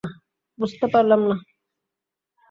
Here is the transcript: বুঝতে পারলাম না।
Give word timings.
বুঝতে 0.59 0.85
পারলাম 0.93 1.21
না। 1.29 1.35